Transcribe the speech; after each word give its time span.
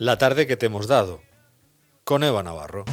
La 0.00 0.16
tarde 0.16 0.46
que 0.46 0.56
te 0.56 0.64
hemos 0.64 0.86
dado, 0.86 1.20
con 2.04 2.24
Eva 2.24 2.42
Navarro. 2.42 2.86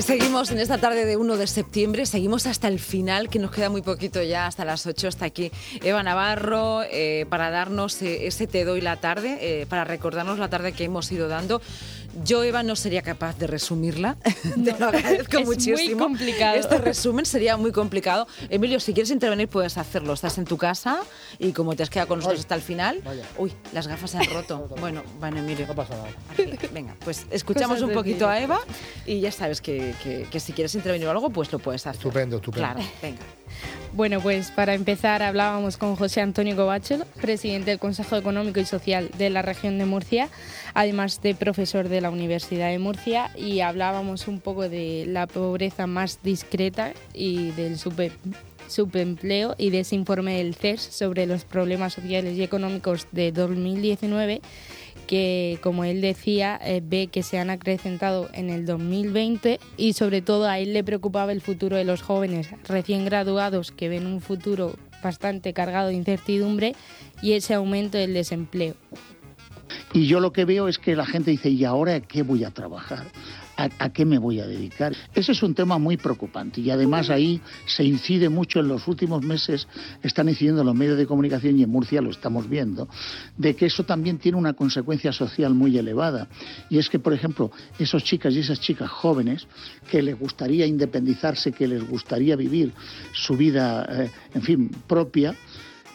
Y 0.00 0.02
seguimos 0.02 0.50
en 0.50 0.58
esta 0.58 0.78
tarde 0.78 1.04
de 1.04 1.16
1 1.16 1.36
de 1.36 1.46
septiembre, 1.46 2.06
seguimos 2.06 2.46
hasta 2.46 2.68
el 2.68 2.78
final, 2.78 3.28
que 3.28 3.38
nos 3.38 3.50
queda 3.50 3.68
muy 3.68 3.82
poquito 3.82 4.22
ya, 4.22 4.46
hasta 4.46 4.64
las 4.64 4.86
8, 4.86 5.08
hasta 5.08 5.26
aquí 5.26 5.50
Eva 5.82 6.02
Navarro, 6.02 6.82
eh, 6.84 7.26
para 7.28 7.50
darnos 7.50 8.00
eh, 8.00 8.26
ese 8.26 8.46
te 8.46 8.64
doy 8.64 8.80
la 8.80 8.96
tarde, 8.96 9.38
eh, 9.40 9.66
para 9.66 9.84
recordarnos 9.84 10.38
la 10.38 10.48
tarde 10.48 10.72
que 10.72 10.84
hemos 10.84 11.12
ido 11.12 11.28
dando. 11.28 11.60
Yo, 12.24 12.42
Eva, 12.42 12.62
no 12.62 12.76
sería 12.76 13.02
capaz 13.02 13.38
de 13.38 13.46
resumirla. 13.46 14.16
Te 14.64 14.78
lo 14.78 14.86
agradezco 14.86 15.38
es 15.38 15.46
muchísimo. 15.46 15.76
muy 15.76 15.96
complicado. 15.96 16.56
Este 16.56 16.78
resumen 16.78 17.24
sería 17.24 17.56
muy 17.56 17.72
complicado. 17.72 18.26
Emilio, 18.48 18.80
si 18.80 18.92
quieres 18.92 19.10
intervenir, 19.10 19.48
puedes 19.48 19.78
hacerlo. 19.78 20.12
Estás 20.12 20.36
en 20.38 20.44
tu 20.44 20.56
casa 20.58 21.00
y 21.38 21.52
como 21.52 21.74
te 21.76 21.82
has 21.82 21.90
quedado 21.90 22.08
con 22.08 22.18
nosotros 22.18 22.40
hasta 22.40 22.54
el 22.54 22.62
final. 22.62 23.00
Vaya. 23.04 23.24
Uy, 23.38 23.52
las 23.72 23.86
gafas 23.86 24.10
se 24.10 24.18
han 24.18 24.24
roto. 24.26 24.68
bueno, 24.80 25.02
bueno, 25.18 25.38
Emilio. 25.38 25.66
No 25.66 25.74
pasa 25.74 25.94
nada. 25.96 26.08
Aquí, 26.32 26.66
Venga, 26.72 26.96
pues 27.04 27.26
escuchamos 27.30 27.76
Cosas 27.78 27.88
un 27.88 27.94
poquito 27.94 28.28
a. 28.28 28.40
Eva 28.40 28.60
y 29.06 29.20
ya 29.20 29.30
sabes 29.32 29.60
que, 29.60 29.94
que- 30.02 30.26
que 30.30 30.40
si 30.40 30.52
quieres 30.52 30.74
intervenir 30.74 31.06
o 31.06 31.10
algo, 31.10 31.30
pues 31.30 31.52
lo 31.52 31.58
puedes 31.58 31.86
hacer. 31.86 31.98
Estupendo, 32.00 32.36
estupendo. 32.36 32.68
Claro, 32.72 32.88
venga. 33.02 33.18
Bueno, 33.92 34.20
pues 34.20 34.52
para 34.52 34.74
empezar 34.74 35.20
hablábamos 35.22 35.76
con 35.76 35.96
José 35.96 36.20
Antonio 36.20 36.54
Covachel, 36.54 37.04
presidente 37.20 37.70
del 37.70 37.80
Consejo 37.80 38.16
Económico 38.16 38.60
y 38.60 38.64
Social 38.64 39.10
de 39.18 39.30
la 39.30 39.42
región 39.42 39.78
de 39.78 39.84
Murcia, 39.84 40.28
además 40.74 41.20
de 41.22 41.34
profesor 41.34 41.88
de 41.88 42.00
la 42.00 42.10
Universidad 42.10 42.70
de 42.70 42.78
Murcia, 42.78 43.30
y 43.36 43.60
hablábamos 43.60 44.28
un 44.28 44.40
poco 44.40 44.68
de 44.68 45.06
la 45.08 45.26
pobreza 45.26 45.88
más 45.88 46.20
discreta 46.22 46.92
y 47.12 47.50
del 47.50 47.78
sube- 47.78 48.12
subempleo 48.68 49.56
y 49.58 49.70
de 49.70 49.80
ese 49.80 49.96
informe 49.96 50.36
del 50.36 50.54
CES 50.54 50.80
sobre 50.82 51.26
los 51.26 51.44
problemas 51.44 51.92
sociales 51.94 52.38
y 52.38 52.44
económicos 52.44 53.08
de 53.10 53.32
2019 53.32 54.40
que, 55.10 55.58
como 55.60 55.82
él 55.82 56.00
decía, 56.00 56.56
eh, 56.62 56.80
ve 56.84 57.08
que 57.08 57.24
se 57.24 57.40
han 57.40 57.50
acrecentado 57.50 58.30
en 58.32 58.48
el 58.48 58.64
2020 58.64 59.58
y 59.76 59.94
sobre 59.94 60.22
todo 60.22 60.46
a 60.46 60.60
él 60.60 60.72
le 60.72 60.84
preocupaba 60.84 61.32
el 61.32 61.40
futuro 61.40 61.76
de 61.76 61.82
los 61.82 62.00
jóvenes 62.00 62.50
recién 62.68 63.04
graduados 63.04 63.72
que 63.72 63.88
ven 63.88 64.06
un 64.06 64.20
futuro 64.20 64.76
bastante 65.02 65.52
cargado 65.52 65.88
de 65.88 65.94
incertidumbre 65.94 66.76
y 67.22 67.32
ese 67.32 67.54
aumento 67.54 67.98
del 67.98 68.14
desempleo. 68.14 68.76
Y 69.92 70.06
yo 70.06 70.20
lo 70.20 70.32
que 70.32 70.44
veo 70.44 70.68
es 70.68 70.78
que 70.78 70.94
la 70.94 71.06
gente 71.06 71.32
dice, 71.32 71.48
¿y 71.50 71.64
ahora 71.64 71.98
qué 71.98 72.22
voy 72.22 72.44
a 72.44 72.52
trabajar? 72.52 73.06
¿A, 73.60 73.90
qué 73.90 74.06
me 74.06 74.18
voy 74.18 74.40
a 74.40 74.46
dedicar? 74.46 74.96
Ese 75.14 75.32
es 75.32 75.42
un 75.42 75.54
tema 75.54 75.76
muy 75.76 75.98
preocupante 75.98 76.62
y 76.62 76.70
además 76.70 77.10
ahí 77.10 77.42
se 77.66 77.84
incide 77.84 78.30
mucho 78.30 78.60
en 78.60 78.68
los 78.68 78.88
últimos 78.88 79.22
meses, 79.22 79.68
están 80.02 80.30
incidiendo 80.30 80.64
los 80.64 80.74
medios 80.74 80.96
de 80.96 81.06
comunicación 81.06 81.58
y 81.58 81.64
en 81.64 81.70
Murcia 81.70 82.00
lo 82.00 82.10
estamos 82.10 82.48
viendo, 82.48 82.88
de 83.36 83.54
que 83.54 83.66
eso 83.66 83.84
también 83.84 84.18
tiene 84.18 84.38
una 84.38 84.54
consecuencia 84.54 85.12
social 85.12 85.52
muy 85.52 85.76
elevada. 85.76 86.28
Y 86.70 86.78
es 86.78 86.88
que, 86.88 86.98
por 86.98 87.12
ejemplo, 87.12 87.50
esos 87.78 88.02
chicas 88.02 88.34
y 88.34 88.38
esas 88.38 88.60
chicas 88.60 88.88
jóvenes 88.88 89.46
que 89.90 90.00
les 90.00 90.18
gustaría 90.18 90.64
independizarse, 90.64 91.52
que 91.52 91.68
les 91.68 91.86
gustaría 91.86 92.36
vivir 92.36 92.72
su 93.12 93.36
vida, 93.36 93.86
eh, 93.90 94.10
en 94.32 94.42
fin, 94.42 94.70
propia, 94.86 95.34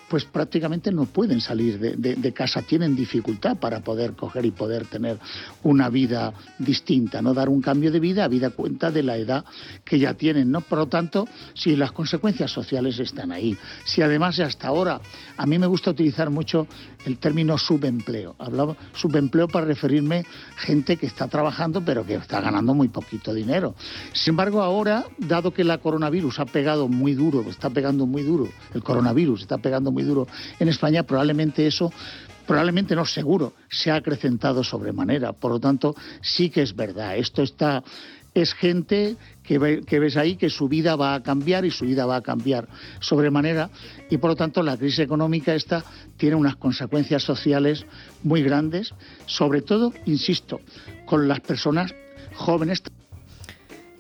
pues 0.08 0.26
prácticamente 0.26 0.92
no 0.92 1.06
pueden 1.06 1.42
salir 1.42 1.80
de, 1.80 1.96
de- 1.96 2.34
casa, 2.34 2.62
tienen 2.62 2.96
dificultad 2.96 3.58
para 3.58 3.80
poder 3.80 4.14
coger 4.14 4.46
y 4.46 4.52
poder 4.52 4.86
tener 4.88 5.18
una 5.64 5.90
vida 5.90 6.34
distinta, 6.60 7.22
no 7.22 7.34
dar 7.34 7.48
un 7.48 7.62
cambio 7.62 7.92
de 7.92 8.00
vida 8.00 8.26
a 8.26 8.28
vida 8.28 8.50
cuenta 8.50 8.92
de 8.92 9.04
la 9.04 9.16
edad 9.18 9.46
que 9.86 9.98
ya 9.98 10.14
tienen, 10.16 10.52
¿no? 10.52 10.62
Por 10.62 10.80
lo 10.80 10.88
tanto, 10.88 11.28
si 11.54 11.76
las 11.76 11.94
consecuencias 11.94 12.52
sociales 12.52 13.00
están 13.00 13.32
ahí, 13.32 13.58
si 13.86 14.02
además 14.02 14.40
hasta 14.40 14.68
ahora 14.68 15.00
a 15.38 15.46
mí 15.46 15.58
me 15.58 15.68
gusta 15.68 15.92
utilizar 15.92 16.30
mucho 16.30 16.68
el 17.06 17.18
término 17.20 17.58
subempleo, 17.58 18.36
hablaba 18.38 18.76
subempleo 18.94 19.48
para 19.48 19.66
referirme 19.66 20.26
gente 20.58 20.98
que 20.98 21.06
está 21.06 21.28
trabajando 21.28 21.84
pero 21.86 22.06
que 22.06 22.16
está 22.16 22.42
ganando 22.42 22.74
muy 22.74 22.90
poquito 22.90 23.34
dinero. 23.34 23.76
Sin 24.14 24.32
embargo, 24.32 24.62
ahora, 24.62 25.06
dado 25.18 25.54
que 25.54 25.64
la 25.64 25.78
coronavirus 25.78 26.40
ha 26.40 26.46
pegado 26.46 26.88
muy 26.88 27.14
duro, 27.14 27.42
está 27.50 27.70
pegando 27.70 28.06
muy 28.06 28.24
duro, 28.24 28.50
el 28.74 28.84
coronavirus 28.84 29.42
está 29.42 29.58
pegando 29.58 29.92
muy 29.96 30.04
duro 30.04 30.28
en 30.60 30.68
España, 30.68 31.04
probablemente 31.04 31.66
eso, 31.66 31.92
probablemente 32.46 32.96
no 32.96 33.06
seguro, 33.06 33.54
se 33.70 33.90
ha 33.90 33.96
acrecentado 33.96 34.64
sobremanera. 34.64 35.34
Por 35.34 35.52
lo 35.52 35.60
tanto, 35.60 35.96
sí 36.22 36.50
que 36.50 36.62
es 36.62 36.76
verdad. 36.76 37.18
Esto 37.18 37.42
está 37.42 37.82
es 38.36 38.54
gente 38.54 39.16
que, 39.44 39.82
que 39.88 40.00
ves 40.00 40.18
ahí 40.18 40.36
que 40.36 40.50
su 40.50 40.68
vida 40.68 40.98
va 40.98 41.16
a 41.16 41.24
cambiar 41.24 41.64
y 41.64 41.72
su 41.72 41.86
vida 41.86 42.06
va 42.06 42.18
a 42.18 42.22
cambiar 42.22 42.68
sobremanera 43.00 43.70
y 44.10 44.18
por 44.18 44.32
lo 44.32 44.36
tanto 44.36 44.62
la 44.62 44.76
crisis 44.76 45.00
económica 45.00 45.56
esta 45.56 45.86
tiene 46.18 46.36
unas 46.36 46.58
consecuencias 46.58 47.24
sociales 47.24 47.86
muy 48.24 48.44
grandes, 48.44 48.94
sobre 49.26 49.62
todo, 49.62 49.94
insisto, 50.06 50.60
con 51.06 51.30
las 51.30 51.40
personas 51.40 51.96
jóvenes 52.36 52.84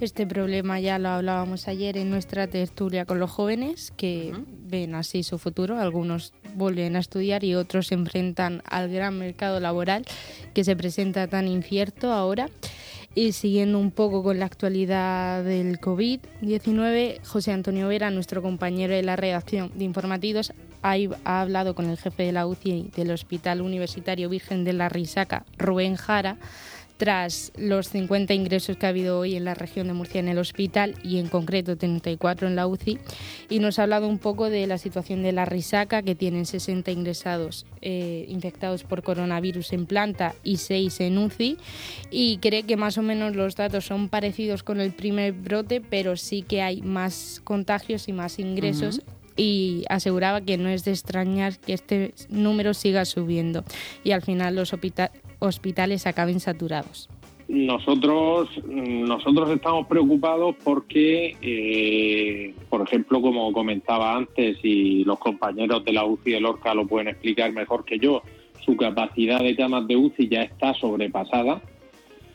Este 0.01 0.28
problema 0.28 0.78
ya 0.81 1.00
lo 1.00 1.07
hablábamos 1.07 1.69
ayer 1.69 1.95
en 1.95 2.09
nuestra 2.09 2.47
tertulia 2.47 3.06
con 3.06 3.17
los 3.17 3.31
jóvenes 3.31 3.94
que 3.95 4.33
ven 4.67 4.94
así 4.94 5.23
su 5.23 5.39
futuro. 5.39 5.79
Algunos 5.79 6.33
vuelven 6.53 6.97
a 6.97 7.00
estudiar 7.00 7.45
y 7.45 7.56
otros 7.56 7.88
se 7.88 7.95
enfrentan 7.95 8.61
al 8.66 8.91
gran 8.91 9.17
mercado 9.17 9.61
laboral 9.61 10.05
que 10.53 10.66
se 10.66 10.75
presenta 10.75 11.28
tan 11.28 11.47
incierto 11.47 12.11
ahora. 12.11 12.50
Y 13.17 13.31
siguiendo 13.31 13.79
un 13.79 13.91
poco 13.91 14.22
con 14.22 14.38
la 14.39 14.45
actualidad 14.45 15.45
del 15.45 15.79
COVID-19, 15.79 17.23
José 17.23 17.53
Antonio 17.53 17.88
Vera, 17.88 18.11
nuestro 18.11 18.41
compañero 18.41 18.94
de 18.94 19.03
la 19.03 19.16
redacción 19.16 19.72
de 19.75 19.85
informativos, 19.85 20.51
ha, 20.81 20.95
ha 21.23 21.41
hablado 21.41 21.73
con 21.73 21.89
el 21.89 21.97
jefe 21.97 22.23
de 22.23 22.34
la 22.34 22.45
UCI 22.45 22.91
del 22.94 23.11
Hospital 23.11 23.61
Universitario 23.61 24.28
Virgen 24.28 24.66
de 24.66 24.73
la 24.73 24.89
Risaca, 24.89 25.45
Rubén 25.57 25.95
Jara, 25.95 26.35
tras 26.97 27.51
los 27.57 27.89
50 27.89 28.33
ingresos 28.33 28.78
que 28.78 28.85
ha 28.85 28.89
habido 28.89 29.19
hoy 29.19 29.35
en 29.35 29.45
la 29.45 29.53
región 29.53 29.88
de 29.88 29.94
Murcia 29.94 30.19
en 30.19 30.28
el 30.28 30.38
hospital 30.38 30.95
y 31.03 31.19
en 31.19 31.28
concreto 31.28 31.78
34 31.78 32.47
en 32.47 32.56
la 32.56 32.67
UCI 32.67 33.00
y 33.50 33.59
nos 33.59 33.79
ha 33.79 33.83
hablado 33.83 34.07
un 34.07 34.17
poco 34.17 34.50
de 34.50 34.66
la 34.67 34.78
situación 34.78 35.22
de 35.23 35.31
la 35.31 35.45
risaca 35.45 36.01
que 36.01 36.16
tienen 36.16 36.45
60 36.45 36.91
ingresados 36.91 37.66
eh, 37.81 38.25
infectados 38.29 38.84
por 38.84 39.03
coronavirus 39.03 39.73
en 39.73 39.85
planta 39.85 40.35
y 40.44 40.57
6 40.57 41.01
en 41.01 41.17
UCI 41.17 41.57
y 42.11 42.38
cree 42.38 42.63
que 42.63 42.78
más 42.78 42.97
o 42.97 43.01
menos 43.01 43.35
los 43.35 43.55
datos 43.55 43.85
son 43.85 44.09
parecidos 44.09 44.63
con 44.63 44.79
el 44.79 44.94
primer 44.94 45.34
brote 45.34 45.81
pero 45.81 46.16
sí 46.16 46.41
que 46.41 46.61
hay 46.61 46.81
más 46.81 47.41
contagios 47.44 48.07
y 48.07 48.13
más 48.13 48.39
ingresos 48.39 49.01
y 49.38 49.84
aseguraba 49.89 50.41
que 50.41 50.57
no 50.57 50.69
es 50.69 50.85
de 50.85 50.91
extrañar 50.91 51.57
que 51.57 51.73
este 51.73 52.13
número 52.29 52.73
siga 52.73 53.05
subiendo. 53.05 53.63
Y 54.03 54.11
al 54.11 54.22
final 54.22 54.55
los 54.55 54.72
hospitales 55.40 56.07
acaben 56.07 56.40
saturados. 56.40 57.09
Nosotros, 57.47 58.50
nosotros 58.66 59.51
estamos 59.51 59.85
preocupados 59.85 60.56
porque, 60.63 61.38
eh, 61.41 62.56
por 62.69 62.81
ejemplo, 62.81 63.22
como 63.22 63.53
comentaba 63.53 64.16
antes, 64.16 64.57
y 64.63 65.03
los 65.03 65.19
compañeros 65.19 65.85
de 65.85 65.94
la 65.94 66.06
UCI 66.06 66.31
de 66.31 66.40
Lorca 66.40 66.73
lo 66.73 66.88
pueden 66.88 67.09
explicar 67.09 67.51
mejor 67.53 67.85
que 67.85 68.00
yo, 68.00 68.23
su 68.66 68.75
capacidad 68.75 69.40
de 69.40 69.56
camas 69.56 69.88
de 69.88 69.96
UCI 69.96 70.28
ya 70.28 70.41
está 70.41 70.73
sobrepasada. 70.73 71.62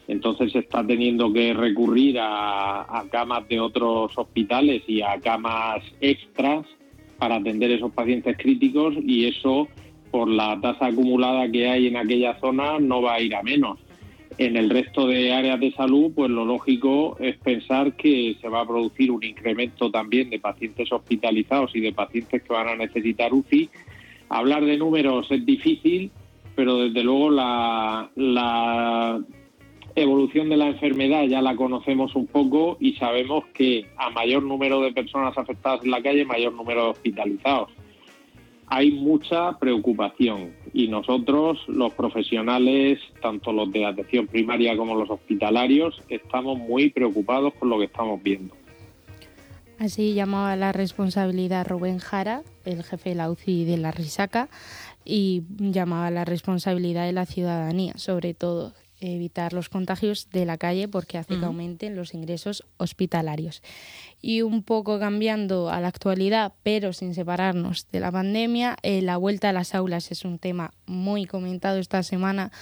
Entonces 0.06 0.52
se 0.52 0.60
está 0.60 0.86
teniendo 0.86 1.32
que 1.32 1.54
recurrir 1.54 2.18
a, 2.20 2.82
a 2.82 3.04
camas 3.10 3.48
de 3.48 3.58
otros 3.58 4.16
hospitales 4.16 4.82
y 4.86 5.02
a 5.02 5.18
camas 5.20 5.82
extras 6.00 6.66
para 7.18 7.36
atender 7.36 7.70
esos 7.70 7.92
pacientes 7.92 8.36
críticos 8.38 8.94
y 9.04 9.26
eso, 9.26 9.68
por 10.10 10.28
la 10.28 10.58
tasa 10.60 10.86
acumulada 10.86 11.50
que 11.50 11.68
hay 11.68 11.86
en 11.86 11.96
aquella 11.96 12.38
zona, 12.40 12.78
no 12.78 13.02
va 13.02 13.14
a 13.14 13.20
ir 13.20 13.34
a 13.34 13.42
menos 13.42 13.78
en 14.40 14.56
el 14.56 14.70
resto 14.70 15.06
de 15.06 15.34
áreas 15.34 15.60
de 15.60 15.70
salud, 15.72 16.12
pues 16.14 16.30
lo 16.30 16.46
lógico 16.46 17.16
es 17.20 17.36
pensar 17.36 17.94
que 17.94 18.36
se 18.40 18.48
va 18.48 18.62
a 18.62 18.66
producir 18.66 19.10
un 19.10 19.22
incremento 19.22 19.90
también 19.90 20.30
de 20.30 20.38
pacientes 20.38 20.90
hospitalizados 20.90 21.76
y 21.76 21.80
de 21.80 21.92
pacientes 21.92 22.42
que 22.42 22.52
van 22.52 22.68
a 22.68 22.74
necesitar 22.74 23.34
UCI. 23.34 23.68
Hablar 24.30 24.64
de 24.64 24.78
números 24.78 25.26
es 25.30 25.44
difícil, 25.44 26.10
pero 26.54 26.78
desde 26.78 27.04
luego 27.04 27.30
la, 27.30 28.08
la 28.14 29.20
evolución 29.94 30.48
de 30.48 30.56
la 30.56 30.68
enfermedad 30.68 31.24
ya 31.24 31.42
la 31.42 31.54
conocemos 31.54 32.14
un 32.14 32.26
poco 32.26 32.78
y 32.80 32.94
sabemos 32.94 33.44
que 33.52 33.88
a 33.98 34.08
mayor 34.08 34.42
número 34.42 34.80
de 34.80 34.92
personas 34.92 35.36
afectadas 35.36 35.84
en 35.84 35.90
la 35.90 36.02
calle, 36.02 36.24
mayor 36.24 36.54
número 36.54 36.84
de 36.84 36.90
hospitalizados 36.90 37.70
hay 38.70 38.92
mucha 38.92 39.58
preocupación 39.58 40.54
y 40.72 40.86
nosotros, 40.86 41.58
los 41.66 41.92
profesionales, 41.92 43.00
tanto 43.20 43.52
los 43.52 43.70
de 43.72 43.84
atención 43.84 44.28
primaria 44.28 44.76
como 44.76 44.94
los 44.94 45.10
hospitalarios, 45.10 46.00
estamos 46.08 46.56
muy 46.56 46.90
preocupados 46.90 47.52
con 47.54 47.68
lo 47.68 47.78
que 47.78 47.86
estamos 47.86 48.22
viendo. 48.22 48.54
Así 49.80 50.14
llamaba 50.14 50.54
la 50.54 50.70
responsabilidad 50.70 51.66
Rubén 51.66 51.98
Jara, 51.98 52.42
el 52.64 52.84
jefe 52.84 53.10
de 53.10 53.16
la 53.16 53.30
UCI 53.30 53.64
de 53.64 53.76
la 53.76 53.90
Risaca, 53.90 54.48
y 55.04 55.42
llamaba 55.58 56.10
la 56.10 56.24
responsabilidad 56.24 57.06
de 57.06 57.12
la 57.12 57.26
ciudadanía, 57.26 57.94
sobre 57.96 58.34
todo, 58.34 58.72
evitar 59.00 59.52
los 59.52 59.68
contagios 59.68 60.28
de 60.30 60.44
la 60.44 60.58
calle 60.58 60.88
porque 60.88 61.18
hace 61.18 61.38
que 61.38 61.44
aumenten 61.44 61.96
los 61.96 62.14
ingresos 62.14 62.64
hospitalarios. 62.76 63.62
Y 64.20 64.42
un 64.42 64.62
poco 64.62 64.98
cambiando 64.98 65.70
a 65.70 65.80
la 65.80 65.88
actualidad, 65.88 66.52
pero 66.62 66.92
sin 66.92 67.14
separarnos 67.14 67.86
de 67.90 68.00
la 68.00 68.12
pandemia, 68.12 68.76
eh, 68.82 69.02
la 69.02 69.16
vuelta 69.16 69.48
a 69.48 69.52
las 69.52 69.74
aulas 69.74 70.10
es 70.10 70.24
un 70.24 70.38
tema 70.38 70.72
muy 70.86 71.24
comentado 71.24 71.78
esta 71.78 72.02
semana 72.02 72.52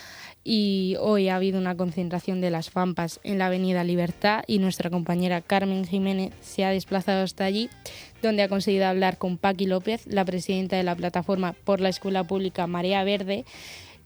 y 0.44 0.96
hoy 1.00 1.28
ha 1.28 1.36
habido 1.36 1.58
una 1.58 1.76
concentración 1.76 2.40
de 2.40 2.50
las 2.50 2.70
FAMPAS 2.70 3.20
en 3.22 3.38
la 3.38 3.46
Avenida 3.46 3.84
Libertad 3.84 4.44
y 4.46 4.60
nuestra 4.60 4.88
compañera 4.88 5.40
Carmen 5.40 5.84
Jiménez 5.84 6.32
se 6.40 6.64
ha 6.64 6.70
desplazado 6.70 7.22
hasta 7.22 7.44
allí, 7.44 7.68
donde 8.22 8.42
ha 8.42 8.48
conseguido 8.48 8.86
hablar 8.86 9.18
con 9.18 9.36
Paqui 9.36 9.66
López, 9.66 10.06
la 10.06 10.24
presidenta 10.24 10.76
de 10.76 10.84
la 10.84 10.94
plataforma 10.94 11.52
por 11.52 11.80
la 11.80 11.88
Escuela 11.88 12.24
Pública 12.24 12.66
Marea 12.66 13.04
Verde, 13.04 13.44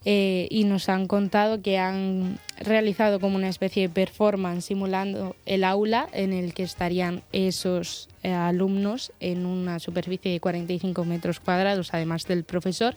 eh, 0.05 0.49
y 0.51 0.65
nos 0.65 0.89
han 0.89 1.07
contado 1.07 1.63
que 1.63 1.79
han 1.79 2.39
realizado 2.59 3.21
como 3.21 3.37
una 3.37 3.49
especie 3.49 3.83
de 3.83 3.95
performance 3.95 4.67
simulando 4.67 5.37
el 5.47 5.65
aula 5.65 6.09
en 6.13 6.33
el 6.33 6.55
que 6.55 6.65
estarían 6.65 7.23
esos 7.33 8.09
eh, 8.23 8.33
alumnos 8.33 9.13
en 9.21 9.47
una 9.47 9.79
superficie 9.79 10.33
de 10.33 10.41
45 10.41 11.05
metros 11.05 11.41
cuadrados, 11.41 11.95
además 11.95 12.27
del 12.27 12.45
profesor, 12.45 12.97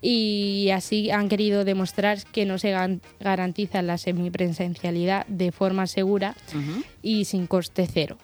y 0.00 0.70
así 0.74 1.10
han 1.10 1.28
querido 1.28 1.64
demostrar 1.64 2.18
que 2.32 2.44
no 2.44 2.58
se 2.58 2.74
garantiza 3.20 3.82
la 3.82 3.98
semipresencialidad 3.98 5.26
de 5.26 5.52
forma 5.52 5.86
segura 5.86 6.34
y 7.02 7.24
sin 7.24 7.46
coste 7.46 7.88
cero. 7.92 8.18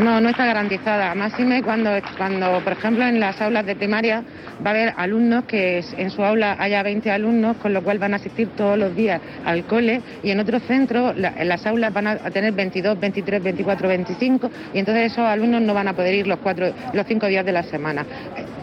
No, 0.00 0.20
no 0.20 0.28
está 0.28 0.44
garantizada. 0.44 1.14
Máxime 1.14 1.62
cuando, 1.62 1.90
cuando, 2.18 2.60
por 2.62 2.74
ejemplo, 2.74 3.06
en 3.06 3.18
las 3.18 3.40
aulas 3.40 3.64
de 3.64 3.76
primaria 3.76 4.22
va 4.64 4.70
a 4.70 4.74
haber 4.74 4.94
alumnos 4.94 5.44
que 5.44 5.82
en 5.96 6.10
su 6.10 6.22
aula 6.22 6.54
haya 6.58 6.82
20 6.82 7.10
alumnos, 7.10 7.56
con 7.56 7.72
lo 7.72 7.82
cual 7.82 7.98
van 7.98 8.12
a 8.12 8.16
asistir 8.16 8.48
todos 8.48 8.78
los 8.78 8.94
días 8.94 9.22
al 9.46 9.64
cole, 9.64 10.02
y 10.22 10.30
en 10.30 10.40
otros 10.40 10.62
centros 10.64 11.14
en 11.16 11.48
las 11.48 11.66
aulas 11.66 11.94
van 11.94 12.08
a 12.08 12.16
tener 12.30 12.52
22, 12.52 13.00
23, 13.00 13.42
24, 13.42 13.88
25, 13.88 14.50
y 14.74 14.78
entonces 14.78 15.12
esos 15.12 15.24
alumnos 15.24 15.62
no 15.62 15.72
van 15.72 15.88
a 15.88 15.94
poder 15.94 16.14
ir 16.14 16.26
los, 16.26 16.40
cuatro, 16.40 16.66
los 16.92 17.06
cinco 17.06 17.26
días 17.26 17.46
de 17.46 17.52
la 17.52 17.62
semana. 17.62 18.04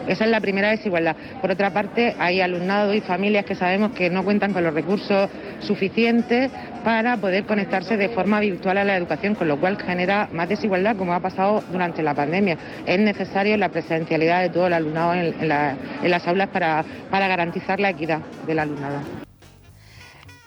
Esa 0.06 0.24
es 0.24 0.30
la 0.30 0.40
primera 0.40 0.70
desigualdad. 0.70 1.16
Por 1.40 1.50
otra 1.50 1.70
parte, 1.70 2.14
hay 2.18 2.40
alumnado 2.40 2.92
y 2.94 3.00
familias 3.00 3.44
que 3.44 3.54
sabemos 3.54 3.92
que 3.92 4.10
no 4.10 4.24
cuentan 4.24 4.52
con 4.52 4.64
los 4.64 4.74
recursos 4.74 5.30
suficientes 5.60 6.50
para 6.84 7.16
poder 7.16 7.44
conectarse 7.44 7.96
de 7.96 8.10
forma 8.10 8.40
virtual 8.40 8.78
a 8.78 8.84
la 8.84 8.96
educación, 8.96 9.34
con 9.34 9.48
lo 9.48 9.58
cual 9.58 9.78
genera 9.78 10.28
más 10.32 10.48
desigualdad, 10.48 10.96
como 10.96 11.14
ha 11.14 11.20
pasado 11.20 11.64
durante 11.72 12.02
la 12.02 12.14
pandemia. 12.14 12.58
Es 12.86 12.98
necesario 12.98 13.56
la 13.56 13.70
presencialidad 13.70 14.42
de 14.42 14.50
todo 14.50 14.66
el 14.66 14.74
alumnado 14.74 15.14
en, 15.14 15.48
las 15.48 16.28
aulas 16.28 16.48
para, 16.48 16.84
para 17.10 17.26
garantizar 17.28 17.80
la 17.80 17.90
equidad 17.90 18.20
del 18.46 18.58
alumnado. 18.58 19.23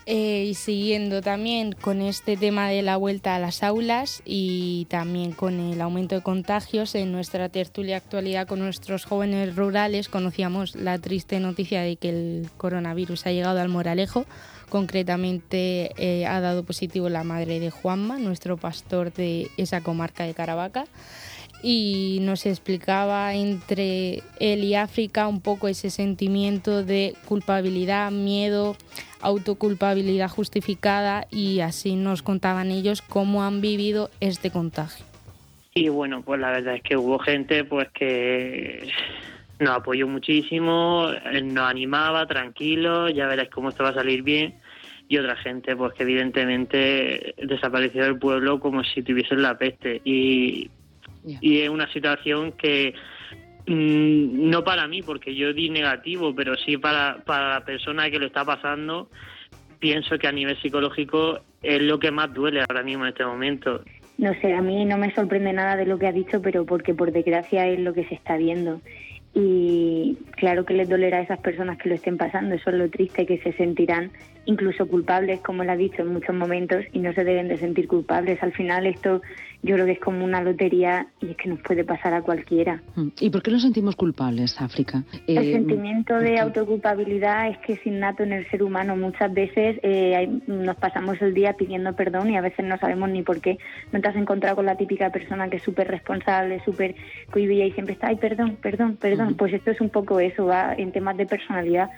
Eh, 0.09 0.45
y 0.51 0.53
siguiendo 0.53 1.21
también 1.21 1.73
con 1.73 2.01
este 2.01 2.37
tema 2.37 2.69
de 2.69 2.81
la 2.81 2.95
vuelta 2.95 3.35
a 3.35 3.39
las 3.39 3.61
aulas 3.61 4.21
y 4.23 4.87
también 4.89 5.33
con 5.33 5.59
el 5.59 5.81
aumento 5.81 6.15
de 6.15 6.21
contagios, 6.21 6.95
en 6.95 7.11
nuestra 7.11 7.49
tertulia 7.49 7.97
actualidad 7.97 8.47
con 8.47 8.59
nuestros 8.59 9.03
jóvenes 9.03 9.53
rurales 9.57 10.07
conocíamos 10.07 10.77
la 10.77 10.97
triste 10.97 11.41
noticia 11.41 11.81
de 11.81 11.97
que 11.97 12.07
el 12.07 12.49
coronavirus 12.55 13.25
ha 13.25 13.33
llegado 13.33 13.59
al 13.59 13.67
Moralejo. 13.67 14.25
Concretamente 14.69 15.91
eh, 15.97 16.25
ha 16.25 16.39
dado 16.39 16.63
positivo 16.63 17.09
la 17.09 17.25
madre 17.25 17.59
de 17.59 17.69
Juanma, 17.69 18.17
nuestro 18.17 18.55
pastor 18.55 19.11
de 19.11 19.51
esa 19.57 19.81
comarca 19.81 20.23
de 20.23 20.33
Caravaca 20.33 20.85
y 21.63 22.19
nos 22.21 22.45
explicaba 22.45 23.33
entre 23.33 24.23
él 24.39 24.63
y 24.63 24.75
África 24.75 25.27
un 25.27 25.41
poco 25.41 25.67
ese 25.67 25.89
sentimiento 25.89 26.83
de 26.83 27.15
culpabilidad, 27.25 28.11
miedo, 28.11 28.75
autoculpabilidad 29.21 30.29
justificada 30.29 31.27
y 31.31 31.59
así 31.61 31.95
nos 31.95 32.21
contaban 32.21 32.71
ellos 32.71 33.01
cómo 33.01 33.43
han 33.43 33.61
vivido 33.61 34.09
este 34.19 34.51
contagio. 34.51 35.05
Y 35.73 35.89
bueno, 35.89 36.23
pues 36.23 36.39
la 36.39 36.51
verdad 36.51 36.75
es 36.75 36.81
que 36.81 36.97
hubo 36.97 37.19
gente 37.19 37.63
pues 37.63 37.89
que 37.89 38.89
nos 39.59 39.75
apoyó 39.75 40.07
muchísimo, 40.07 41.09
nos 41.43 41.69
animaba, 41.69 42.25
tranquilo, 42.27 43.09
ya 43.09 43.27
verás 43.27 43.49
cómo 43.49 43.69
esto 43.69 43.83
va 43.83 43.89
a 43.89 43.95
salir 43.95 44.23
bien. 44.23 44.55
Y 45.09 45.17
otra 45.17 45.37
gente, 45.37 45.75
pues 45.75 45.93
que 45.93 46.03
evidentemente 46.03 47.33
desapareció 47.37 48.03
del 48.03 48.19
pueblo 48.19 48.59
como 48.59 48.83
si 48.83 49.01
tuviesen 49.03 49.41
la 49.41 49.57
peste. 49.57 50.01
Y, 50.03 50.69
y 51.41 51.59
es 51.61 51.69
una 51.69 51.91
situación 51.91 52.53
que 52.53 52.93
Mm, 53.67 54.49
no 54.49 54.63
para 54.63 54.87
mí, 54.87 55.01
porque 55.03 55.35
yo 55.35 55.53
di 55.53 55.69
negativo, 55.69 56.33
pero 56.33 56.55
sí 56.55 56.77
para, 56.77 57.21
para 57.25 57.49
la 57.49 57.65
persona 57.65 58.09
que 58.09 58.17
lo 58.17 58.25
está 58.25 58.45
pasando, 58.45 59.09
pienso 59.79 60.17
que 60.17 60.27
a 60.27 60.31
nivel 60.31 60.59
psicológico 60.61 61.41
es 61.61 61.81
lo 61.81 61.99
que 61.99 62.09
más 62.09 62.33
duele 62.33 62.61
ahora 62.61 62.81
mismo 62.81 63.03
en 63.03 63.09
este 63.09 63.25
momento. 63.25 63.81
No 64.17 64.33
sé, 64.41 64.53
a 64.53 64.61
mí 64.61 64.85
no 64.85 64.97
me 64.97 65.13
sorprende 65.13 65.51
nada 65.51 65.75
de 65.75 65.85
lo 65.85 65.99
que 65.99 66.07
ha 66.07 66.13
dicho, 66.13 66.41
pero 66.41 66.65
porque 66.65 66.93
por 66.93 67.11
desgracia 67.11 67.67
es 67.67 67.79
lo 67.79 67.93
que 67.93 68.05
se 68.05 68.15
está 68.15 68.37
viendo. 68.37 68.81
Y 69.33 70.17
claro 70.31 70.65
que 70.65 70.73
les 70.73 70.89
dolerá 70.89 71.17
a 71.17 71.21
esas 71.21 71.39
personas 71.39 71.77
que 71.77 71.89
lo 71.89 71.95
estén 71.95 72.17
pasando, 72.17 72.55
eso 72.55 72.71
es 72.71 72.75
lo 72.77 72.89
triste, 72.89 73.25
que 73.25 73.37
se 73.39 73.51
sentirán 73.53 74.11
incluso 74.45 74.87
culpables, 74.87 75.41
como 75.41 75.63
lo 75.63 75.73
ha 75.73 75.77
dicho 75.77 76.01
en 76.01 76.13
muchos 76.13 76.33
momentos, 76.33 76.85
y 76.93 76.99
no 76.99 77.13
se 77.13 77.25
deben 77.25 77.49
de 77.49 77.57
sentir 77.57 77.87
culpables. 77.87 78.41
Al 78.41 78.53
final 78.53 78.87
esto 78.87 79.21
yo 79.63 79.75
creo 79.75 79.85
que 79.85 79.93
es 79.93 79.99
como 79.99 80.23
una 80.23 80.41
lotería 80.41 81.07
y 81.21 81.31
es 81.31 81.37
que 81.37 81.49
nos 81.49 81.59
puede 81.59 81.83
pasar 81.83 82.13
a 82.13 82.21
cualquiera. 82.21 82.81
Mm. 82.95 83.07
¿Y 83.19 83.29
por 83.29 83.41
qué 83.41 83.51
nos 83.51 83.63
sentimos 83.63 83.95
culpables, 83.95 84.61
África? 84.61 85.03
El 85.25 85.37
eh, 85.37 85.53
sentimiento 85.53 86.17
de 86.17 86.39
autoculpabilidad 86.39 87.49
es 87.49 87.57
que 87.59 87.73
es 87.73 87.85
innato 87.85 88.23
en 88.23 88.33
el 88.33 88.49
ser 88.49 88.63
humano. 88.63 88.95
Muchas 88.95 89.33
veces 89.33 89.79
eh, 89.83 90.27
nos 90.47 90.75
pasamos 90.77 91.21
el 91.21 91.33
día 91.33 91.53
pidiendo 91.53 91.93
perdón 91.93 92.29
y 92.29 92.37
a 92.37 92.41
veces 92.41 92.65
no 92.65 92.77
sabemos 92.77 93.09
ni 93.09 93.23
por 93.23 93.41
qué. 93.41 93.57
No 93.91 93.99
te 93.99 94.07
has 94.07 94.15
encontrado 94.15 94.55
con 94.55 94.65
la 94.65 94.77
típica 94.77 95.09
persona 95.09 95.49
que 95.49 95.57
es 95.57 95.63
súper 95.63 95.87
responsable, 95.87 96.61
súper 96.63 96.95
cohibida 97.31 97.65
y 97.65 97.71
siempre 97.71 97.93
está, 97.93 98.07
ay, 98.07 98.17
perdón, 98.17 98.57
perdón, 98.61 98.97
perdón. 98.97 99.35
Pues 99.35 99.53
esto 99.53 99.71
es 99.71 99.81
un 99.81 99.89
poco 99.89 100.19
eso, 100.19 100.45
va 100.45 100.73
en 100.75 100.91
temas 100.91 101.17
de 101.17 101.25
personalidad. 101.25 101.89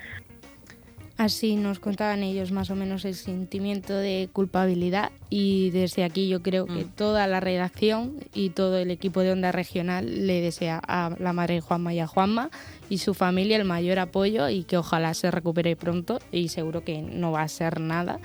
Así 1.20 1.58
nos 1.58 1.80
contaban 1.80 2.24
ellos 2.24 2.54
más 2.54 2.70
o 2.70 2.78
menos 2.78 3.04
el 3.04 3.14
sentimiento 3.14 3.94
de 3.94 4.30
culpabilidad 4.32 5.12
y 5.30 5.70
desde 5.72 6.06
aquí 6.06 6.30
yo 6.30 6.42
creo 6.42 6.66
que 6.66 6.86
mm. 6.86 6.92
toda 6.96 7.28
la 7.28 7.42
redacción 7.42 8.14
y 8.34 8.52
todo 8.52 8.78
el 8.78 8.90
equipo 8.90 9.20
de 9.20 9.34
Onda 9.34 9.52
Regional 9.52 10.28
le 10.28 10.40
desea 10.40 10.80
a 10.82 11.14
la 11.20 11.34
madre 11.34 11.60
Juanma 11.60 11.94
y 11.94 12.00
a 12.00 12.08
Juanma 12.08 12.52
y 12.90 13.00
su 13.00 13.14
familia 13.14 13.58
el 13.58 13.66
mayor 13.66 14.00
apoyo 14.00 14.48
y 14.48 14.64
que 14.64 14.78
ojalá 14.78 15.14
se 15.14 15.30
recupere 15.30 15.76
pronto 15.76 16.20
y 16.32 16.48
seguro 16.48 16.86
que 16.86 17.02
no 17.02 17.34
va 17.34 17.42
a 17.42 17.50
ser 17.50 17.82
nada 17.82 18.22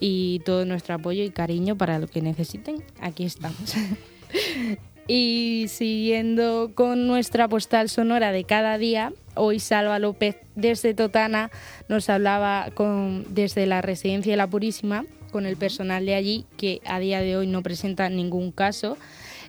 y 0.00 0.40
todo 0.46 0.64
nuestro 0.64 0.94
apoyo 0.94 1.22
y 1.22 1.28
cariño 1.28 1.76
para 1.76 1.98
lo 1.98 2.06
que 2.06 2.22
necesiten. 2.22 2.82
Aquí 3.02 3.26
estamos. 3.26 3.74
Y 5.12 5.66
siguiendo 5.66 6.70
con 6.72 7.08
nuestra 7.08 7.48
postal 7.48 7.88
sonora 7.88 8.30
de 8.30 8.44
cada 8.44 8.78
día, 8.78 9.12
hoy 9.34 9.58
Salva 9.58 9.98
López 9.98 10.36
desde 10.60 10.94
Totana 10.94 11.50
nos 11.88 12.08
hablaba 12.08 12.68
con, 12.74 13.26
desde 13.34 13.66
la 13.66 13.82
residencia 13.82 14.32
de 14.32 14.36
la 14.36 14.46
Purísima 14.46 15.04
con 15.30 15.46
el 15.46 15.56
personal 15.56 16.06
de 16.06 16.14
allí 16.14 16.46
que 16.56 16.80
a 16.84 16.98
día 16.98 17.20
de 17.20 17.36
hoy 17.36 17.46
no 17.46 17.62
presenta 17.62 18.08
ningún 18.08 18.52
caso 18.52 18.98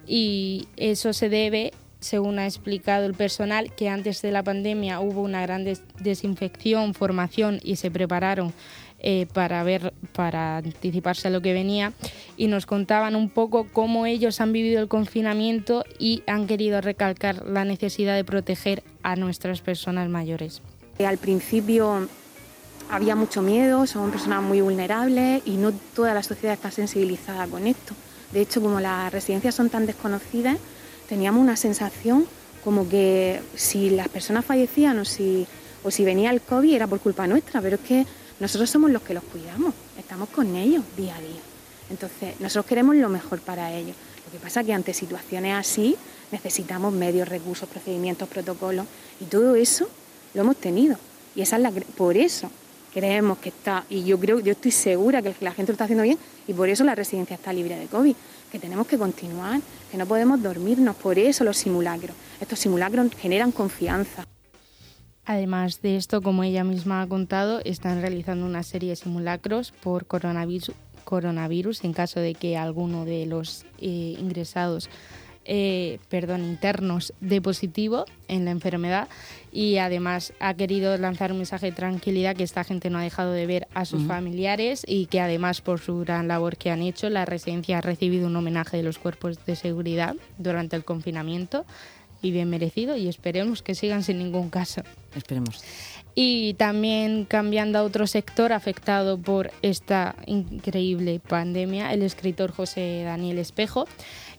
y 0.08 0.68
eso 0.78 1.14
se 1.14 1.30
debe 1.30 1.74
según 2.02 2.40
ha 2.40 2.46
explicado 2.46 3.06
el 3.06 3.14
personal, 3.14 3.74
que 3.74 3.88
antes 3.88 4.22
de 4.22 4.32
la 4.32 4.44
pandemia 4.44 5.00
hubo 5.00 5.22
una 5.22 5.44
gran 5.44 5.66
desinfección, 6.00 6.96
formación 6.96 7.60
y 7.64 7.76
se 7.76 7.92
prepararon 7.92 8.54
eh, 9.00 9.28
para 9.34 9.64
ver, 9.64 9.94
para 10.12 10.58
anticiparse 10.58 11.28
a 11.28 11.32
lo 11.32 11.42
que 11.42 11.54
venía 11.54 11.94
y 12.38 12.48
nos 12.48 12.66
contaban 12.66 13.16
un 13.16 13.30
poco 13.30 13.68
cómo 13.72 14.08
ellos 14.08 14.42
han 14.42 14.52
vivido 14.52 14.82
el 14.82 14.88
confinamiento 14.88 15.86
y 16.00 16.24
han 16.28 16.48
querido 16.48 16.82
recalcar 16.82 17.46
la 17.48 17.66
necesidad 17.66 18.16
de 18.16 18.24
proteger 18.24 18.84
a 19.04 19.16
nuestras 19.16 19.62
personas 19.62 20.10
mayores. 20.10 20.62
Al 21.00 21.18
principio 21.18 22.08
había 22.90 23.16
mucho 23.16 23.42
miedo, 23.42 23.88
son 23.88 24.12
personas 24.12 24.44
muy 24.44 24.62
vulnerables 24.62 25.42
y 25.46 25.52
no 25.52 25.72
toda 25.96 26.14
la 26.14 26.22
sociedad 26.24 26.54
está 26.54 26.72
sensibilizada 26.72 27.48
con 27.48 27.66
esto. 27.66 27.96
De 28.32 28.42
hecho, 28.42 28.62
como 28.62 28.80
las 28.80 29.12
residencias 29.12 29.56
son 29.56 29.70
tan 29.70 29.86
desconocidas, 29.86 30.58
teníamos 31.10 31.42
una 31.42 31.56
sensación 31.56 32.26
como 32.64 32.88
que 32.88 33.42
si 33.56 33.90
las 33.90 34.10
personas 34.10 34.46
fallecían 34.46 35.00
o 35.00 35.06
si, 35.06 35.48
o 35.84 35.90
si 35.90 36.06
venía 36.06 36.32
el 36.32 36.42
COVID 36.42 36.74
era 36.74 36.88
por 36.88 37.00
culpa 37.00 37.28
nuestra, 37.28 37.62
pero 37.62 37.78
es 37.78 37.82
que 37.82 38.06
nosotros 38.40 38.70
somos 38.70 38.92
los 38.92 39.02
que 39.02 39.14
los 39.14 39.24
cuidamos, 39.24 39.74
estamos 39.98 40.30
con 40.30 40.56
ellos 40.56 40.84
día 40.96 41.16
a 41.16 41.20
día. 41.20 41.42
Entonces, 41.90 42.40
nosotros 42.40 42.66
queremos 42.68 42.96
lo 42.96 43.10
mejor 43.10 43.40
para 43.40 43.72
ellos. 43.72 43.96
Lo 44.26 44.32
que 44.32 44.44
pasa 44.44 44.62
es 44.62 44.68
que 44.68 44.74
ante 44.74 44.94
situaciones 44.94 45.56
así 45.56 45.96
necesitamos 46.32 46.94
medios, 46.94 47.28
recursos, 47.28 47.68
procedimientos, 47.68 48.30
protocolos 48.30 48.86
y 49.20 49.26
todo 49.26 49.56
eso 49.56 49.90
lo 50.34 50.42
hemos 50.42 50.58
tenido. 50.58 50.98
Y 51.36 51.42
esa 51.42 51.56
es 51.58 51.62
la, 51.62 51.72
por 51.72 52.18
eso 52.18 52.50
creemos 52.94 53.38
que 53.38 53.50
está, 53.50 53.86
y 53.90 54.04
yo 54.04 54.20
creo, 54.20 54.40
yo 54.40 54.52
estoy 54.52 54.72
segura 54.72 55.22
que 55.22 55.34
la 55.40 55.54
gente 55.54 55.72
lo 55.72 55.74
está 55.74 55.86
haciendo 55.86 56.04
bien 56.04 56.18
y 56.48 56.54
por 56.54 56.70
eso 56.70 56.84
la 56.84 56.96
residencia 56.96 57.36
está 57.36 57.54
libre 57.54 57.78
de 57.78 57.88
COVID, 57.88 58.16
que 58.52 58.60
tenemos 58.60 58.86
que 58.88 58.98
continuar, 58.98 59.62
que 59.90 59.98
no 59.98 60.06
podemos 60.06 60.42
dormirnos, 60.42 60.96
por 60.98 61.18
eso 61.18 61.44
los 61.44 61.58
simulacros. 61.58 62.16
Estos 62.40 62.60
simulacros 62.60 63.08
generan 63.16 63.52
confianza. 63.52 64.26
Además 65.26 65.82
de 65.82 65.96
esto, 65.96 66.22
como 66.22 66.44
ella 66.44 66.64
misma 66.64 67.02
ha 67.02 67.08
contado, 67.08 67.62
están 67.64 68.02
realizando 68.02 68.46
una 68.46 68.64
serie 68.64 68.90
de 68.90 68.96
simulacros 68.96 69.72
por 69.72 70.06
coronavirus, 70.06 70.74
coronavirus 71.06 71.84
en 71.84 71.94
caso 71.94 72.20
de 72.20 72.34
que 72.34 72.58
alguno 72.58 73.06
de 73.06 73.26
los 73.26 73.66
eh, 73.80 74.16
ingresados 74.20 74.90
eh, 75.46 76.00
perdón, 76.10 76.44
internos 76.44 77.14
de 77.20 77.42
positivo 77.42 78.06
en 78.28 78.46
la 78.46 78.52
enfermedad 78.52 79.08
y 79.52 79.78
además 79.78 80.34
ha 80.40 80.54
querido 80.54 80.98
lanzar 80.98 81.32
un 81.32 81.40
mensaje 81.40 81.68
de 81.68 81.72
tranquilidad 81.72 82.36
que 82.36 82.44
esta 82.44 82.64
gente 82.64 82.90
no 82.90 83.00
ha 83.00 83.04
dejado 83.04 83.32
de 83.32 83.46
ver 83.48 83.68
a 83.74 83.86
sus 83.86 84.04
familiares 84.06 84.84
y 84.88 85.08
que 85.08 85.20
además 85.20 85.62
por 85.62 85.80
su 85.80 86.00
gran 86.00 86.28
labor 86.28 86.58
que 86.58 86.70
han 86.70 86.82
hecho 86.82 87.10
la 87.10 87.26
residencia 87.26 87.80
ha 87.80 87.82
recibido 87.82 88.28
un 88.28 88.36
homenaje 88.36 88.78
de 88.78 88.84
los 88.84 89.00
cuerpos 89.00 89.44
de 89.46 89.56
seguridad 89.56 90.16
durante 90.38 90.76
el 90.76 90.86
confinamiento 90.86 91.66
y 92.22 92.32
bien 92.32 92.50
merecido 92.50 92.96
y 92.96 93.08
esperemos 93.08 93.62
que 93.64 93.76
sigan 93.76 94.04
sin 94.04 94.20
ningún 94.20 94.50
caso. 94.50 94.84
Esperemos. 95.16 95.64
Y 96.14 96.56
también 96.56 97.24
cambiando 97.26 97.80
a 97.80 97.84
otro 97.84 98.06
sector 98.06 98.52
afectado 98.52 99.18
por 99.18 99.52
esta 99.62 100.16
increíble 100.26 101.22
pandemia, 101.26 101.94
el 101.94 102.02
escritor 102.02 102.52
José 102.52 103.04
Daniel 103.06 103.38
Espejo 103.38 103.88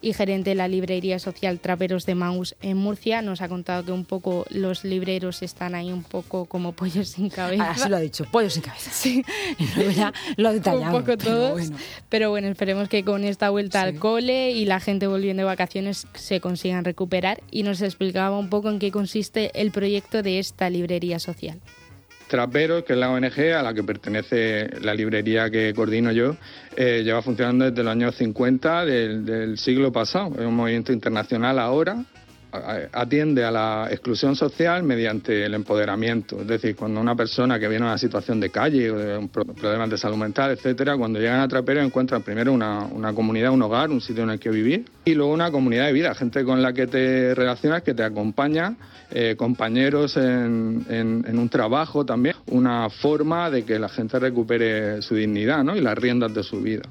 y 0.02 0.12
gerente 0.12 0.50
de 0.50 0.56
la 0.56 0.66
librería 0.68 1.18
social 1.18 1.60
Traperos 1.60 2.04
de 2.06 2.14
Maus 2.16 2.56
en 2.60 2.76
Murcia, 2.76 3.22
nos 3.22 3.40
ha 3.40 3.48
contado 3.48 3.84
que 3.84 3.92
un 3.92 4.04
poco 4.04 4.44
los 4.50 4.84
libreros 4.84 5.42
están 5.42 5.74
ahí 5.76 5.92
un 5.92 6.02
poco 6.02 6.44
como 6.44 6.72
pollos 6.72 7.08
sin 7.08 7.30
cabeza. 7.30 7.70
Así 7.70 7.88
lo 7.88 7.96
ha 7.96 8.00
dicho, 8.00 8.26
pollos 8.30 8.52
sin 8.54 8.62
cabeza. 8.64 8.90
Sí. 8.90 9.24
Ya 9.96 10.12
lo 10.36 10.48
ha 10.50 10.52
detallado. 10.52 10.96
Un 10.96 11.04
poco 11.04 11.16
pero 11.16 11.22
todos. 11.22 11.52
bueno. 11.52 11.76
Pero 12.08 12.30
bueno, 12.30 12.48
esperemos 12.48 12.88
que 12.88 13.02
con 13.04 13.24
esta 13.24 13.48
vuelta 13.50 13.80
Sí. 13.82 13.88
al 13.88 13.98
cole 13.98 14.50
y 14.50 14.64
la 14.66 14.80
gente 14.80 15.06
volviendo 15.06 15.42
de 15.42 15.44
vacaciones 15.46 16.06
se 16.14 16.40
consigan 16.40 16.84
recuperar. 16.84 17.40
Y 17.50 17.62
nos 17.62 17.80
explicaba 17.80 18.36
un 18.38 18.50
poco 18.50 18.68
en 18.70 18.78
qué 18.78 18.90
consiste 18.90 19.52
el 19.54 19.70
proyecto 19.70 20.22
de 20.22 20.38
esta 20.40 20.61
librería 20.70 21.18
social. 21.18 21.60
Traperos, 22.28 22.84
que 22.84 22.94
es 22.94 22.98
la 22.98 23.10
ONG 23.10 23.52
a 23.54 23.62
la 23.62 23.74
que 23.74 23.82
pertenece 23.82 24.68
la 24.80 24.94
librería 24.94 25.50
que 25.50 25.74
coordino 25.74 26.12
yo, 26.12 26.36
eh, 26.76 27.02
lleva 27.04 27.20
funcionando 27.20 27.68
desde 27.68 27.82
los 27.82 27.92
años 27.92 28.14
50 28.14 28.86
del, 28.86 29.24
del 29.26 29.58
siglo 29.58 29.92
pasado. 29.92 30.32
Es 30.38 30.46
un 30.46 30.56
movimiento 30.56 30.92
internacional 30.92 31.58
ahora. 31.58 32.04
Atiende 32.52 33.44
a 33.44 33.50
la 33.50 33.88
exclusión 33.90 34.36
social 34.36 34.82
mediante 34.82 35.44
el 35.46 35.54
empoderamiento. 35.54 36.40
Es 36.42 36.46
decir, 36.46 36.76
cuando 36.76 37.00
una 37.00 37.16
persona 37.16 37.58
que 37.58 37.66
viene 37.66 37.84
a 37.86 37.88
una 37.88 37.98
situación 37.98 38.40
de 38.40 38.50
calle 38.50 38.90
o 38.90 38.98
de 38.98 39.28
problemas 39.28 39.88
de 39.88 39.96
salud 39.96 40.16
mental, 40.16 40.50
etcétera, 40.50 40.96
cuando 40.96 41.18
llegan 41.18 41.40
a 41.40 41.48
Traperos 41.48 41.84
encuentran 41.84 42.22
primero 42.22 42.52
una, 42.52 42.88
comunidad, 43.14 43.52
un 43.52 43.62
hogar, 43.62 43.90
un 43.90 44.00
sitio 44.02 44.24
en 44.24 44.30
el 44.30 44.38
que 44.38 44.50
vivir 44.50 44.84
y 45.04 45.14
luego 45.14 45.32
una 45.32 45.50
comunidad 45.50 45.86
de 45.86 45.92
vida, 45.94 46.14
gente 46.14 46.44
con 46.44 46.60
la 46.60 46.72
que 46.74 46.86
te 46.86 47.34
relacionas, 47.34 47.82
que 47.82 47.94
te 47.94 48.04
acompaña, 48.04 48.74
eh, 49.10 49.34
compañeros 49.36 50.16
en, 50.18 50.84
en- 50.90 51.24
en 51.26 51.38
un 51.38 51.48
trabajo 51.48 52.04
también, 52.04 52.36
una 52.48 52.88
forma 52.90 53.50
de 53.50 53.64
que 53.64 53.78
la 53.78 53.88
gente 53.88 54.18
recupere 54.18 55.00
su 55.02 55.14
dignidad 55.14 55.64
¿no? 55.64 55.74
y 55.76 55.80
las 55.80 55.96
riendas 55.96 56.34
de 56.34 56.42
su 56.42 56.60
vida. 56.60 56.82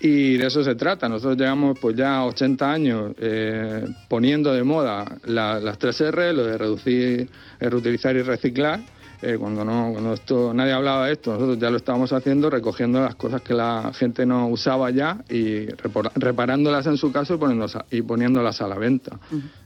Y 0.00 0.38
de 0.38 0.46
eso 0.46 0.64
se 0.64 0.74
trata. 0.76 1.08
Nosotros 1.08 1.36
llevamos 1.36 1.78
pues 1.78 1.94
ya 1.94 2.24
80 2.24 2.72
años 2.72 3.12
eh, 3.18 3.84
poniendo 4.08 4.52
de 4.52 4.62
moda 4.64 5.04
la- 5.26 5.60
las 5.60 5.78
tres 5.78 6.00
R, 6.00 6.32
lo 6.32 6.44
de 6.46 6.56
reducir, 6.56 7.28
eh, 7.60 7.68
reutilizar 7.70 8.16
y 8.16 8.22
reciclar. 8.22 8.80
Eh, 9.22 9.36
cuando 9.38 9.62
no, 9.66 9.90
cuando 9.92 10.14
esto 10.14 10.54
nadie 10.54 10.72
hablaba 10.72 11.06
de 11.06 11.12
esto, 11.12 11.34
nosotros 11.34 11.58
ya 11.58 11.68
lo 11.68 11.76
estábamos 11.76 12.10
haciendo, 12.14 12.48
recogiendo 12.48 13.02
las 13.02 13.16
cosas 13.16 13.42
que 13.42 13.52
la 13.52 13.92
gente 13.92 14.24
no 14.24 14.48
usaba 14.48 14.88
ya 14.90 15.22
y 15.28 15.66
reparándolas 16.14 16.86
en 16.86 16.96
su 16.96 17.12
caso 17.12 17.34
y 17.34 17.36
poniéndolas 17.36 17.76
a, 17.76 17.84
y 17.90 18.00
poniéndolas 18.00 18.62
a 18.62 18.68
la 18.68 18.76
venta. 18.76 19.16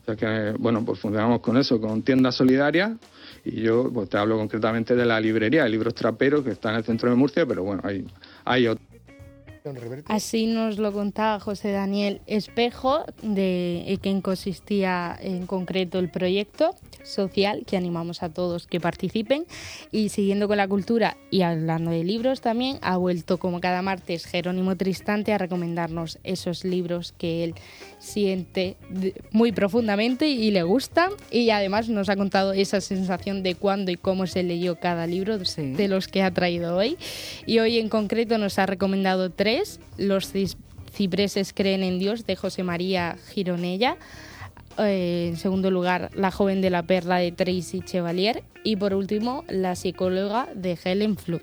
O 0.03 0.05
sea 0.05 0.17
que, 0.17 0.55
bueno, 0.59 0.85
pues 0.85 0.99
funcionamos 0.99 1.41
con 1.41 1.57
eso, 1.57 1.81
con 1.81 2.03
tiendas 2.03 2.35
solidarias. 2.35 2.93
Y 3.45 3.61
yo 3.63 3.89
pues, 3.95 4.09
te 4.09 4.19
hablo 4.19 4.37
concretamente 4.39 4.97
de 4.97 5.05
la 5.05 5.21
librería 5.21 5.63
de 5.63 5.69
libros 5.71 5.95
traperos 5.95 6.43
que 6.43 6.51
está 6.51 6.71
en 6.71 6.77
el 6.77 6.85
centro 6.85 7.09
de 7.11 7.15
Murcia, 7.15 7.47
pero 7.47 7.63
bueno, 7.63 7.83
hay, 7.85 8.05
hay 8.45 8.67
otros. 8.67 8.89
Así 10.09 10.45
nos 10.45 10.77
lo 10.77 10.93
contaba 10.93 11.41
José 11.41 11.73
Daniel 11.73 12.21
Espejo, 12.27 13.07
de 13.23 13.99
en 14.03 14.21
consistía 14.21 15.17
en 15.19 15.47
concreto 15.47 15.99
el 15.99 16.11
proyecto 16.11 16.75
social, 17.03 17.65
que 17.67 17.79
animamos 17.79 18.23
a 18.23 18.29
todos 18.29 18.67
que 18.67 18.79
participen. 18.79 19.47
Y 19.91 20.11
siguiendo 20.11 20.49
con 20.49 20.59
la 20.59 20.69
cultura 20.69 21.17
y 21.31 21.43
hablando 21.43 21.93
de 21.93 22.05
libros 22.05 22.43
también, 22.43 22.79
ha 22.83 22.99
vuelto 22.99 23.39
como 23.39 23.63
cada 23.63 23.81
martes 23.81 24.27
Jerónimo 24.27 24.77
Tristante 24.77 25.33
a 25.33 25.39
recomendarnos 25.39 26.19
esos 26.25 26.65
libros 26.65 27.15
que 27.17 27.45
él 27.45 27.55
siente 27.99 28.77
muy 29.31 29.53
profundamente 29.53 30.29
y 30.29 30.51
le 30.51 30.63
gustan. 30.63 31.11
Y 31.31 31.49
además 31.49 31.89
nos 31.89 32.11
ha 32.11 32.17
contado 32.17 32.53
esa 32.53 32.83
sensación 32.83 33.43
de 33.43 33.55
cuándo 33.55 33.91
y 33.91 33.97
cómo 33.97 34.27
se 34.27 34.43
leyó 34.43 34.79
cada 34.79 35.07
libro 35.07 35.39
de 35.39 35.89
los 35.89 36.07
que 36.09 36.23
ha 36.23 36.31
traído 36.33 36.77
hoy. 36.77 36.99
Y 37.47 37.61
hoy 37.61 37.79
en 37.79 37.89
concreto 37.89 38.37
nos 38.37 38.59
ha 38.59 38.67
recomendado 38.67 39.31
tres. 39.31 39.54
Los 39.99 40.33
cipreses 40.93 41.53
creen 41.53 41.83
en 41.83 41.99
Dios 41.99 42.27
de 42.27 42.37
José 42.37 42.63
María 42.63 43.17
Gironella. 43.33 43.97
Eh, 44.79 45.29
en 45.31 45.37
segundo 45.37 45.71
lugar, 45.71 46.11
La 46.15 46.31
joven 46.31 46.61
de 46.61 46.71
la 46.71 46.83
perla 46.83 47.19
de 47.19 47.33
Tracy 47.33 47.81
Chevalier. 47.83 48.43
Y 48.65 48.77
por 48.77 48.95
último, 48.95 49.45
La 49.49 49.77
psicóloga 49.77 50.49
de 50.55 50.79
Helen 50.83 51.17
Flood. 51.17 51.43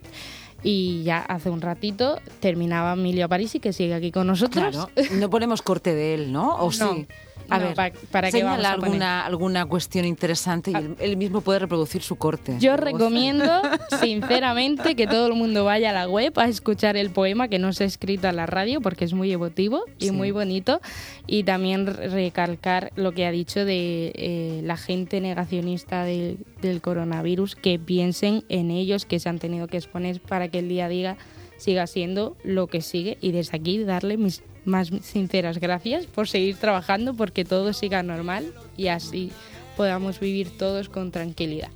Y 0.64 1.02
ya 1.04 1.20
hace 1.20 1.50
un 1.50 1.62
ratito 1.62 2.20
terminaba 2.40 2.94
Emilio 2.94 3.28
Parisi, 3.28 3.60
que 3.60 3.74
sigue 3.74 3.96
aquí 3.96 4.12
con 4.12 4.28
nosotros. 4.28 4.70
Claro, 4.72 4.90
no 5.14 5.30
ponemos 5.30 5.62
corte 5.62 5.96
de 5.96 6.14
él, 6.14 6.32
¿no? 6.32 6.56
¿O 6.58 6.66
No, 6.66 6.72
sí? 6.72 7.08
A 7.52 7.60
no, 7.60 7.66
ver, 7.68 7.76
pa- 7.76 7.92
¿para 8.12 8.32
qué 8.32 8.44
vamos 8.44 8.66
a 8.66 8.76
poner? 8.76 8.86
alguna, 8.86 9.26
alguna 9.26 9.66
cuestión 9.66 10.06
interesante 10.06 10.72
y 10.72 10.76
él, 10.76 10.96
él 11.00 11.18
mismo 11.18 11.42
puede 11.42 11.60
reproducir 11.60 12.02
su 12.02 12.16
corte. 12.16 12.56
Yo 12.60 12.78
recomiendo, 12.78 13.46
sinceramente, 14.02 14.96
que 14.96 15.08
todo 15.08 15.28
el 15.28 15.34
mundo 15.34 15.64
vaya 15.66 15.92
a 15.92 15.94
la 15.94 16.08
web 16.10 16.34
a 16.40 16.48
escuchar 16.48 16.98
el 16.98 17.10
poema 17.12 17.48
que 17.48 17.60
no 17.60 17.74
se 17.74 17.84
ha 17.84 17.88
escrito 17.88 18.28
a 18.28 18.32
la 18.32 18.46
radio 18.46 18.82
porque 18.82 19.06
es 19.06 19.14
muy 19.14 19.32
emotivo 19.32 19.84
y 20.00 20.06
Sí. 20.06 20.12
muy 20.12 20.32
bonito. 20.32 20.82
Y 21.28 21.44
también 21.44 21.86
re- 21.88 22.08
recalcar 22.10 22.92
lo 22.96 23.12
que 23.14 23.26
ha 23.26 23.32
dicho 23.32 23.64
de 23.66 24.12
eh, 24.16 24.62
la 24.64 24.78
gente 24.78 25.22
negacionista 25.22 26.04
del- 26.04 26.40
del 26.62 26.82
coronavirus, 26.82 27.56
que 27.56 27.80
piensen 27.80 28.44
en 28.50 28.72
ellos 28.72 29.06
que 29.06 29.20
se 29.20 29.30
han 29.30 29.40
tenido 29.40 29.68
que 29.68 29.78
exponer 29.78 30.20
para 30.22 30.48
que 30.48 30.60
el 30.60 30.70
día 30.70 30.86
a 30.86 30.90
día 30.90 31.18
siga 31.58 31.86
siendo 31.88 32.36
lo 32.44 32.68
que 32.68 32.82
sigue. 32.82 33.18
Y 33.22 33.32
desde 33.32 33.58
aquí 33.58 33.84
darle 33.84 34.18
mis 34.18 34.42
más 34.66 34.90
sinceras 35.02 35.60
gracias 35.60 36.06
por 36.06 36.28
seguir 36.28 36.56
trabajando 36.58 37.14
porque 37.16 37.46
todo 37.46 37.74
siga 37.74 38.04
normal 38.04 38.54
y 38.78 38.88
así 38.88 39.32
podamos 39.78 40.20
vivir 40.20 40.58
todos 40.58 40.90
con 40.90 41.12
tranquilidad. 41.12 41.70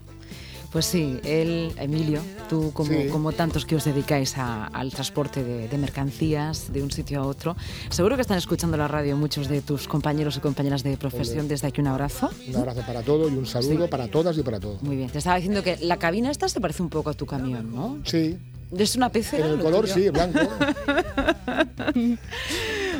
Pues 0.71 0.87
sí, 0.87 1.17
él, 1.23 1.71
Emilio, 1.79 2.19
tú 2.49 2.73
como, 2.73 2.91
Sí. 2.91 3.07
como 3.09 3.31
tantos 3.31 3.65
que 3.65 3.77
os 3.77 3.85
dedicáis 3.85 4.37
a- 4.37 4.65
al 4.67 4.91
transporte 4.91 5.41
de, 5.41 5.69
de 5.69 5.77
mercancías 5.77 6.73
de 6.73 6.83
un 6.83 6.91
sitio 6.91 7.21
a 7.21 7.25
otro, 7.25 7.55
seguro 7.89 8.17
que 8.17 8.21
están 8.23 8.37
escuchando 8.37 8.75
la 8.75 8.89
radio 8.89 9.15
muchos 9.15 9.47
de 9.47 9.61
tus 9.61 9.87
compañeros 9.87 10.35
y 10.35 10.41
compañeras 10.41 10.83
de 10.83 10.97
profesión. 10.97 11.39
Hombre. 11.39 11.53
Desde 11.53 11.67
aquí 11.69 11.79
un 11.79 11.87
abrazo. 11.87 12.29
Un 12.49 12.57
abrazo 12.57 12.81
para 12.85 13.03
todos 13.03 13.31
y 13.31 13.35
un 13.35 13.45
saludo 13.45 13.89
para 13.89 14.09
todas 14.09 14.37
y 14.37 14.41
para 14.43 14.59
todos. 14.59 14.83
Muy 14.83 14.97
bien, 14.97 15.09
te 15.09 15.19
estaba 15.19 15.37
diciendo 15.37 15.63
que 15.63 15.77
la 15.77 15.95
cabina 15.95 16.29
esta 16.29 16.49
se 16.49 16.59
parece 16.59 16.83
un 16.83 16.89
poco 16.89 17.09
a 17.09 17.13
tu 17.13 17.25
camión, 17.25 17.73
¿no? 17.73 17.99
Sí. 18.03 18.37
¿Es 18.77 18.97
una 18.97 19.09
pecera? 19.09 19.45
En 19.45 19.51
el 19.53 19.57
lo 19.59 19.63
color 19.63 19.81
tuyo? 19.87 19.93
sí, 19.95 20.09
blanco. 20.09 20.39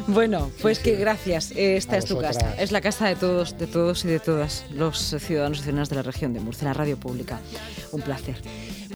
Bueno, 0.07 0.51
pues 0.61 0.79
que 0.79 0.95
gracias. 0.95 1.51
Esta 1.55 1.95
A 1.95 1.97
es 1.97 2.05
tu 2.05 2.19
casa. 2.19 2.55
Es 2.59 2.71
la 2.71 2.81
casa 2.81 3.07
de 3.07 3.15
todos, 3.15 3.57
de 3.57 3.67
todos 3.67 4.05
y 4.05 4.07
de 4.07 4.19
todas 4.19 4.65
los 4.71 5.15
ciudadanos 5.19 5.59
y 5.59 5.61
ciudadanas 5.61 5.89
de 5.89 5.95
la 5.95 6.03
región 6.03 6.33
de 6.33 6.39
Murcia, 6.39 6.67
la 6.67 6.73
radio 6.73 6.97
pública. 6.97 7.39
Un 7.91 8.01
placer. 8.01 8.35